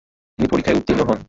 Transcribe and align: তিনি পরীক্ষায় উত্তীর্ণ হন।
তিনি 0.39 0.47
পরীক্ষায় 0.51 0.77
উত্তীর্ণ 0.77 1.01
হন। 1.07 1.19